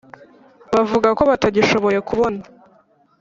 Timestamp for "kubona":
2.09-2.41